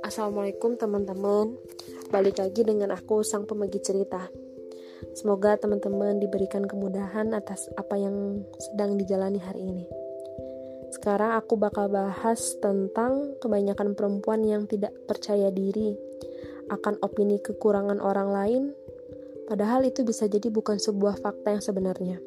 Assalamualaikum 0.00 0.80
teman-teman. 0.80 1.60
Balik 2.08 2.40
lagi 2.40 2.64
dengan 2.64 2.96
aku 2.96 3.20
sang 3.20 3.44
pembagi 3.44 3.84
cerita. 3.84 4.32
Semoga 5.12 5.60
teman-teman 5.60 6.16
diberikan 6.16 6.64
kemudahan 6.64 7.36
atas 7.36 7.68
apa 7.76 8.00
yang 8.00 8.48
sedang 8.56 8.96
dijalani 8.96 9.36
hari 9.36 9.68
ini. 9.68 9.84
Sekarang 10.96 11.36
aku 11.36 11.60
bakal 11.60 11.92
bahas 11.92 12.56
tentang 12.56 13.36
kebanyakan 13.44 13.92
perempuan 13.92 14.40
yang 14.40 14.64
tidak 14.64 14.96
percaya 15.04 15.52
diri 15.52 16.00
Akan 16.72 16.96
opini 17.04 17.36
kekurangan 17.44 18.00
orang 18.00 18.32
lain. 18.32 18.62
Padahal 19.52 19.84
itu 19.84 20.00
bisa 20.00 20.24
jadi 20.32 20.48
bukan 20.48 20.80
sebuah 20.80 21.20
fakta 21.20 21.52
yang 21.52 21.60
sebenarnya 21.60 22.24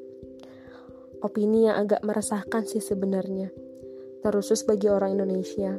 Opini 1.22 1.70
yang 1.70 1.86
agak 1.86 2.02
meresahkan 2.02 2.66
sih 2.66 2.82
sebenarnya 2.82 3.54
Terusus 4.22 4.62
bagi 4.62 4.86
orang 4.86 5.18
Indonesia 5.18 5.74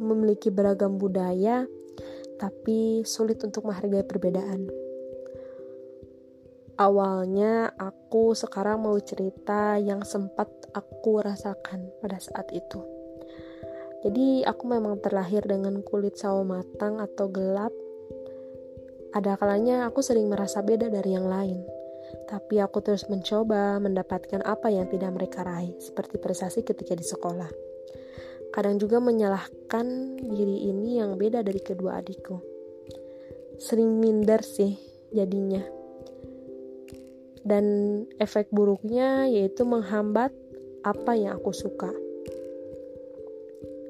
memiliki 0.00 0.48
beragam 0.48 0.96
budaya, 0.96 1.68
tapi 2.40 3.04
sulit 3.04 3.36
untuk 3.44 3.68
menghargai 3.68 4.00
perbedaan. 4.08 4.72
Awalnya 6.80 7.68
aku 7.76 8.32
sekarang 8.32 8.88
mau 8.88 8.96
cerita 8.96 9.76
yang 9.76 10.08
sempat 10.08 10.48
aku 10.72 11.20
rasakan 11.20 11.92
pada 12.00 12.16
saat 12.16 12.48
itu. 12.56 12.80
Jadi 14.08 14.40
aku 14.48 14.64
memang 14.72 14.96
terlahir 15.04 15.44
dengan 15.44 15.84
kulit 15.84 16.16
sawo 16.16 16.48
matang 16.48 16.96
atau 16.96 17.28
gelap. 17.28 17.76
Ada 19.12 19.36
kalanya 19.36 19.84
aku 19.84 20.00
sering 20.00 20.32
merasa 20.32 20.64
beda 20.64 20.88
dari 20.88 21.12
yang 21.12 21.28
lain. 21.28 21.81
Tapi 22.28 22.60
aku 22.62 22.80
terus 22.80 23.08
mencoba 23.12 23.76
mendapatkan 23.82 24.40
apa 24.44 24.72
yang 24.72 24.88
tidak 24.88 25.12
mereka 25.12 25.44
raih, 25.44 25.76
seperti 25.80 26.16
prestasi 26.16 26.64
ketika 26.64 26.96
di 26.96 27.04
sekolah 27.04 27.72
kadang 28.52 28.76
juga 28.76 29.00
menyalahkan 29.00 30.20
diri 30.20 30.68
ini 30.68 31.00
yang 31.00 31.16
beda 31.16 31.40
dari 31.40 31.58
kedua 31.58 32.04
adikku. 32.04 32.36
Sering 33.56 33.96
minder 33.96 34.44
sih 34.44 34.76
jadinya. 35.08 35.64
Dan 37.42 37.64
efek 38.20 38.52
buruknya 38.52 39.26
yaitu 39.26 39.64
menghambat 39.64 40.30
apa 40.84 41.16
yang 41.16 41.40
aku 41.40 41.50
suka 41.50 41.90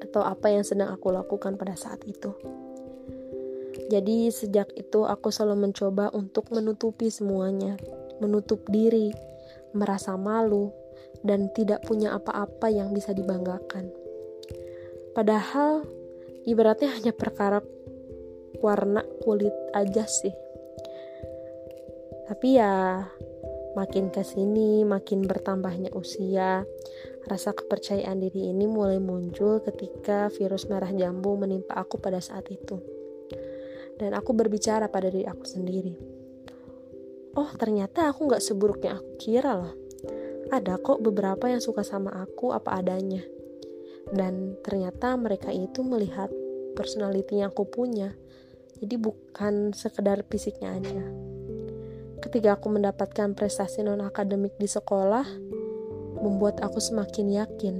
atau 0.01 0.23
apa 0.23 0.47
yang 0.49 0.63
sedang 0.63 0.95
aku 0.95 1.11
lakukan 1.11 1.59
pada 1.59 1.75
saat 1.75 2.01
itu. 2.07 2.33
Jadi 3.91 4.31
sejak 4.31 4.73
itu 4.73 5.05
aku 5.05 5.29
selalu 5.29 5.69
mencoba 5.69 6.09
untuk 6.15 6.49
menutupi 6.49 7.11
semuanya, 7.11 7.77
menutup 8.21 8.65
diri, 8.69 9.13
merasa 9.73 10.13
malu, 10.19 10.69
dan 11.23 11.49
tidak 11.55 11.81
punya 11.87 12.13
apa-apa 12.13 12.67
yang 12.69 12.91
bisa 12.91 13.15
dibanggakan. 13.15 13.89
Padahal 15.15 15.87
ibaratnya 16.43 16.91
hanya 16.93 17.13
perkara 17.15 17.63
warna 18.59 19.05
kulit 19.23 19.53
aja 19.71 20.03
sih. 20.09 20.33
Tapi 22.27 22.59
ya 22.59 23.03
makin 23.73 24.13
ke 24.13 24.21
sini 24.21 24.85
makin 24.85 25.25
bertambahnya 25.25 25.91
usia, 25.93 26.63
rasa 27.25 27.51
kepercayaan 27.51 28.19
diri 28.19 28.51
ini 28.51 28.67
mulai 28.69 28.99
muncul 28.99 29.59
ketika 29.63 30.29
virus 30.31 30.69
merah 30.69 30.91
jambu 30.91 31.35
menimpa 31.39 31.75
aku 31.75 31.99
pada 31.99 32.19
saat 32.23 32.47
itu. 32.51 32.79
Dan 33.93 34.17
aku 34.17 34.33
berbicara 34.33 34.89
pada 34.89 35.07
diri 35.13 35.29
aku 35.29 35.45
sendiri. 35.45 36.12
Oh 37.33 37.49
ternyata 37.57 38.13
aku 38.13 38.29
gak 38.29 38.45
seburuk 38.45 38.85
yang 38.85 39.01
aku 39.01 39.17
kira 39.17 39.57
loh. 39.57 39.73
Ada 40.53 40.77
kok 40.77 41.01
beberapa 41.01 41.49
yang 41.49 41.57
suka 41.57 41.81
sama 41.81 42.13
aku 42.13 42.53
apa 42.53 42.77
adanya. 42.77 43.25
Dan 44.13 44.53
ternyata 44.61 45.17
mereka 45.17 45.49
itu 45.49 45.81
melihat 45.81 46.29
personality 46.77 47.41
yang 47.41 47.49
aku 47.49 47.65
punya. 47.65 48.13
Jadi 48.77 49.01
bukan 49.01 49.73
sekedar 49.73 50.21
fisiknya 50.29 50.77
aja. 50.77 51.03
Ketika 52.21 52.53
aku 52.53 52.69
mendapatkan 52.69 53.33
prestasi 53.33 53.81
non 53.81 54.05
akademik 54.05 54.53
di 54.61 54.69
sekolah 54.69 55.25
membuat 56.21 56.61
aku 56.61 56.77
semakin 56.77 57.33
yakin. 57.33 57.75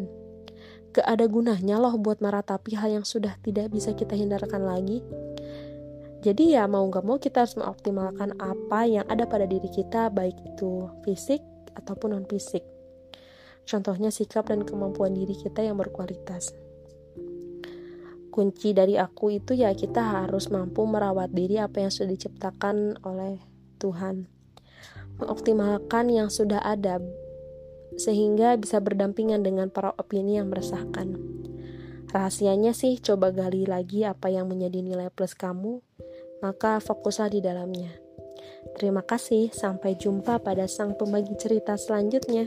Gak 0.98 1.06
ada 1.06 1.30
gunanya 1.30 1.78
loh 1.78 1.94
buat 2.02 2.26
meratapi 2.26 2.74
hal 2.74 3.02
yang 3.02 3.06
sudah 3.06 3.38
tidak 3.46 3.70
bisa 3.70 3.94
kita 3.94 4.18
hindarkan 4.18 4.66
lagi 4.66 5.06
jadi 6.24 6.64
ya 6.64 6.64
mau 6.72 6.88
gak 6.88 7.04
mau 7.04 7.20
kita 7.20 7.44
harus 7.44 7.60
mengoptimalkan 7.60 8.40
apa 8.40 8.88
yang 8.88 9.04
ada 9.12 9.28
pada 9.28 9.44
diri 9.44 9.68
kita 9.68 10.08
baik 10.08 10.40
itu 10.48 10.88
fisik 11.04 11.44
ataupun 11.76 12.16
non 12.16 12.26
fisik 12.26 12.64
Contohnya 13.64 14.12
sikap 14.12 14.52
dan 14.52 14.68
kemampuan 14.68 15.16
diri 15.16 15.36
kita 15.40 15.64
yang 15.64 15.80
berkualitas. 15.80 16.52
Kunci 18.34 18.74
dari 18.74 18.98
aku 18.98 19.30
itu 19.30 19.54
ya 19.54 19.72
kita 19.72 20.02
harus 20.02 20.50
mampu 20.50 20.84
merawat 20.90 21.32
diri 21.32 21.62
apa 21.62 21.86
yang 21.86 21.92
sudah 21.94 22.12
diciptakan 22.12 22.98
oleh 23.06 23.40
Tuhan. 23.78 24.26
Mengoptimalkan 25.22 26.10
yang 26.10 26.34
sudah 26.34 26.60
ada 26.60 26.98
sehingga 27.94 28.58
bisa 28.58 28.82
berdampingan 28.82 29.46
dengan 29.46 29.70
para 29.70 29.94
opini 30.02 30.42
yang 30.42 30.50
meresahkan. 30.50 31.14
Rahasianya 32.10 32.74
sih 32.74 32.98
coba 32.98 33.30
gali 33.30 33.70
lagi 33.70 34.02
apa 34.02 34.34
yang 34.34 34.50
menjadi 34.50 34.82
nilai 34.82 35.14
plus 35.14 35.38
kamu, 35.38 35.86
maka 36.44 36.84
fokuslah 36.84 37.32
di 37.32 37.40
dalamnya. 37.40 37.90
Terima 38.76 39.00
kasih, 39.00 39.56
sampai 39.56 39.96
jumpa 39.96 40.44
pada 40.44 40.68
sang 40.68 41.00
pembagi 41.00 41.40
cerita 41.40 41.80
selanjutnya. 41.80 42.44